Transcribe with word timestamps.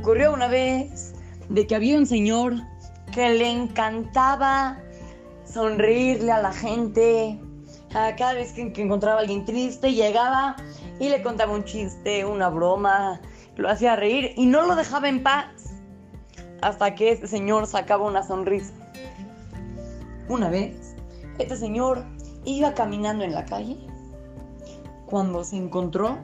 ocurrió 0.00 0.32
una 0.32 0.48
vez 0.48 1.12
de 1.50 1.66
que 1.66 1.74
había 1.74 1.98
un 1.98 2.06
señor 2.06 2.54
que 3.12 3.28
le 3.30 3.50
encantaba 3.50 4.78
sonreírle 5.44 6.32
a 6.32 6.40
la 6.40 6.52
gente. 6.52 7.38
A 7.92 8.14
cada 8.16 8.34
vez 8.34 8.52
que, 8.52 8.72
que 8.72 8.82
encontraba 8.82 9.18
a 9.18 9.20
alguien 9.22 9.44
triste, 9.44 9.92
llegaba 9.92 10.56
y 11.00 11.08
le 11.08 11.22
contaba 11.22 11.52
un 11.52 11.64
chiste, 11.64 12.24
una 12.24 12.48
broma, 12.48 13.20
lo 13.56 13.68
hacía 13.68 13.96
reír 13.96 14.32
y 14.36 14.46
no 14.46 14.62
lo 14.62 14.76
dejaba 14.76 15.08
en 15.08 15.22
paz 15.22 15.46
hasta 16.62 16.94
que 16.94 17.10
este 17.10 17.26
señor 17.26 17.66
sacaba 17.66 18.06
una 18.06 18.22
sonrisa. 18.22 18.72
Una 20.28 20.48
vez, 20.48 20.94
este 21.38 21.56
señor 21.56 22.04
iba 22.44 22.72
caminando 22.74 23.24
en 23.24 23.34
la 23.34 23.44
calle 23.44 23.76
cuando 25.06 25.42
se 25.42 25.56
encontró 25.56 26.16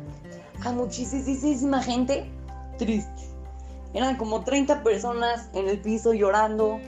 a 0.64 0.72
muchísima 0.72 1.82
gente 1.82 2.30
triste. 2.78 3.35
Eran 3.96 4.16
como 4.18 4.44
30 4.44 4.82
personas 4.82 5.48
en 5.54 5.68
el 5.68 5.80
piso 5.80 6.12
llorando. 6.12 6.78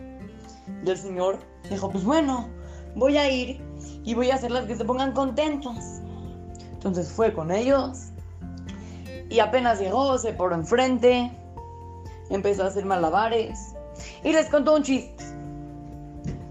Y 0.85 0.91
el 0.91 0.99
señor 0.99 1.39
dijo, 1.71 1.91
pues 1.91 2.05
bueno, 2.05 2.51
voy 2.95 3.17
a 3.17 3.31
ir 3.31 3.63
y 4.05 4.13
voy 4.13 4.31
a 4.31 4.35
hacerlas 4.35 4.67
que 4.67 4.77
se 4.77 4.85
pongan 4.85 5.13
contentos. 5.13 5.75
Entonces 6.75 7.11
fue 7.11 7.33
con 7.33 7.51
ellos 7.51 8.09
y 9.31 9.39
apenas 9.41 9.81
llegó, 9.81 10.19
se 10.19 10.35
por 10.35 10.53
enfrente, 10.53 11.33
empezó 12.29 12.65
a 12.65 12.67
hacer 12.67 12.85
malabares 12.85 13.75
y 14.23 14.33
les 14.33 14.51
contó 14.51 14.77
un 14.77 14.83
chiste. 14.83 15.25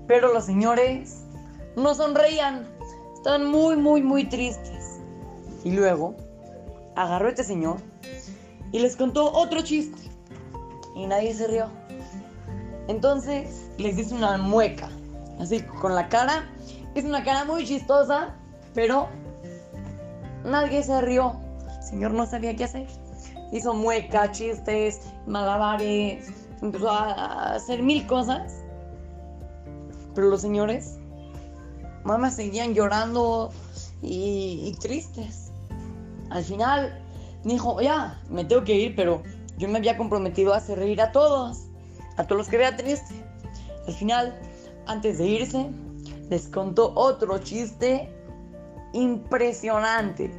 Pero 0.08 0.34
los 0.34 0.46
señores 0.46 1.24
no 1.76 1.94
sonreían, 1.94 2.68
estaban 3.14 3.46
muy, 3.46 3.76
muy, 3.76 4.02
muy 4.02 4.26
tristes. 4.26 5.00
Y 5.64 5.74
luego 5.74 6.16
agarró 6.96 7.28
a 7.28 7.30
este 7.30 7.44
señor 7.44 7.78
y 8.72 8.80
les 8.80 8.96
contó 8.96 9.32
otro 9.32 9.62
chiste. 9.62 10.17
Y 10.98 11.06
nadie 11.06 11.34
se 11.34 11.48
rió. 11.48 11.70
Entonces 12.88 13.70
les 13.78 13.98
hizo 13.98 14.16
una 14.16 14.38
mueca, 14.38 14.90
así 15.40 15.62
con 15.62 15.94
la 15.94 16.10
cara. 16.10 16.50
Es 16.96 17.06
una 17.06 17.24
cara 17.24 17.46
muy 17.46 17.66
chistosa, 17.66 18.34
pero 18.74 19.08
nadie 20.44 20.82
se 20.82 21.00
rió. 21.02 21.36
El 21.78 21.84
señor 21.84 22.12
no 22.12 22.26
sabía 22.26 22.56
qué 22.56 22.64
hacer. 22.64 22.88
Hizo 23.52 23.74
mueca, 23.76 24.32
chistes, 24.32 25.02
malabares, 25.28 26.28
empezó 26.62 26.90
a 26.90 27.54
hacer 27.54 27.84
mil 27.84 28.08
cosas. 28.08 28.64
Pero 30.16 30.30
los 30.30 30.42
señores, 30.42 30.98
mamá, 32.04 32.32
seguían 32.32 32.74
llorando 32.74 33.52
y, 34.02 34.64
y 34.66 34.80
tristes. 34.80 35.52
Al 36.32 36.44
final 36.44 37.00
dijo, 37.44 37.80
ya, 37.82 38.20
me 38.30 38.44
tengo 38.44 38.64
que 38.64 38.74
ir, 38.74 38.96
pero 38.96 39.22
yo 39.58 39.68
me 39.68 39.78
había 39.78 39.98
comprometido 39.98 40.54
a 40.54 40.58
hacer 40.58 40.80
reír 40.80 41.02
a 41.02 41.12
todos, 41.12 41.68
a 42.18 42.26
todos 42.26 42.40
los 42.40 42.48
que 42.48 42.58
vea 42.58 42.76
triste. 42.76 43.14
Al 43.88 43.94
final, 43.94 44.40
antes 44.86 45.18
de 45.18 45.26
irse, 45.26 45.70
les 46.30 46.48
contó 46.48 46.94
otro 46.96 47.38
chiste 47.40 48.10
impresionante, 48.94 50.32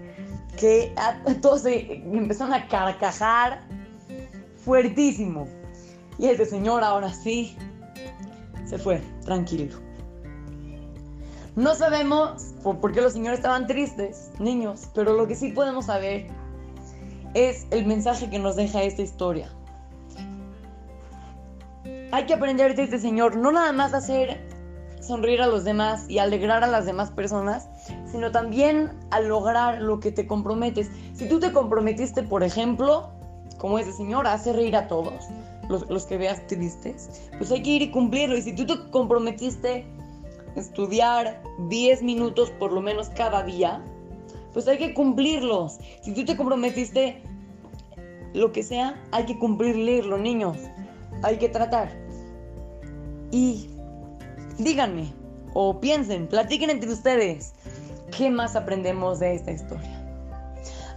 que 0.59 0.95
todos 1.41 1.65
empezaron 1.67 2.55
a 2.55 2.67
carcajar 2.69 3.63
fuertísimo. 4.57 5.47
Y 6.19 6.27
ese 6.27 6.47
señor 6.47 6.83
ahora 6.83 7.13
sí 7.13 7.57
se 8.67 8.79
fue, 8.79 9.01
tranquilo. 9.25 9.79
No 11.57 11.75
sabemos 11.75 12.55
por 12.63 12.93
qué 12.93 13.01
los 13.01 13.15
señores 13.15 13.39
estaban 13.39 13.67
tristes, 13.67 14.31
niños, 14.39 14.89
pero 14.95 15.15
lo 15.15 15.27
que 15.27 15.35
sí 15.35 15.53
podemos 15.53 15.87
saber 15.87 16.27
es 17.39 17.67
el 17.71 17.87
mensaje 17.87 18.29
que 18.31 18.39
nos 18.39 18.57
deja 18.57 18.83
esta 18.83 19.03
historia. 19.03 19.49
Hay 22.11 22.27
que 22.27 22.35
aprender 22.35 22.75
de 22.75 22.83
este 22.85 22.99
Señor, 22.99 23.37
no 23.37 23.53
nada 23.53 23.71
más 23.73 23.95
hacer 23.95 24.41
sonreír 25.01 25.41
a 25.41 25.47
los 25.47 25.65
demás 25.65 26.07
y 26.09 26.19
alegrar 26.19 26.65
a 26.65 26.67
las 26.67 26.85
demás 26.85 27.11
personas, 27.11 27.69
sino 28.11 28.33
también 28.33 28.91
a 29.11 29.21
lograr 29.21 29.81
lo 29.81 30.01
que 30.01 30.11
te 30.11 30.27
comprometes. 30.27 30.91
Si 31.15 31.29
tú 31.29 31.39
te 31.39 31.53
comprometiste, 31.53 32.23
por 32.23 32.43
ejemplo, 32.43 33.11
como 33.59 33.79
ese 33.79 33.93
Señor, 33.93 34.27
a 34.27 34.33
hacer 34.33 34.57
reír 34.57 34.75
a 34.75 34.89
todos, 34.89 35.29
los, 35.69 35.89
los 35.89 36.07
que 36.07 36.19
veas 36.19 36.45
tristes, 36.47 37.29
pues 37.37 37.53
hay 37.53 37.63
que 37.63 37.71
ir 37.71 37.83
y 37.83 37.91
cumplirlo. 37.91 38.37
Y 38.37 38.43
si 38.43 38.55
tú 38.55 38.67
te 38.67 38.91
comprometiste 38.91 39.87
estudiar 40.57 41.41
10 41.69 42.03
minutos 42.03 42.51
por 42.59 42.73
lo 42.73 42.81
menos 42.81 43.11
cada 43.11 43.43
día, 43.45 43.83
pues 44.59 44.67
hay 44.67 44.79
que 44.79 44.93
cumplirlos. 44.93 45.79
Si 46.03 46.13
tú 46.13 46.25
te 46.25 46.37
comprometiste 46.37 47.23
lo 48.35 48.51
que 48.51 48.65
sea, 48.65 49.01
hay 49.13 49.25
que 49.25 49.39
cumplirlo, 49.39 50.19
niños. 50.19 50.57
Hay 51.23 51.39
que 51.39 51.49
tratar. 51.49 51.97
Y 53.31 53.71
díganme, 54.59 55.13
o 55.55 55.79
piensen, 55.79 56.27
platiquen 56.27 56.71
entre 56.71 56.91
ustedes, 56.91 57.55
¿qué 58.11 58.31
más 58.31 58.57
aprendemos 58.57 59.21
de 59.21 59.37
esta 59.37 59.53
historia? 59.53 60.05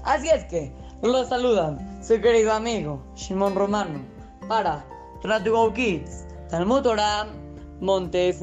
Así 0.05 0.27
es 0.29 0.43
que, 0.45 0.71
los 1.03 1.29
saludan 1.29 2.03
su 2.03 2.19
querido 2.19 2.53
amigo 2.53 3.03
Shimon 3.13 3.53
Romano 3.53 3.99
para 4.47 4.83
Tratugo 5.21 5.71
Kids, 5.71 6.25
Talmud 6.49 6.81
Torah, 6.81 7.27
Montes. 7.79 8.41